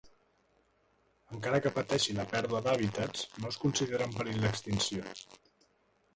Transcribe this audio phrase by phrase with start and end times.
[1.35, 5.15] Encara que pateixi la pèrdua d'hàbitats, no es considera en perill d'extinció.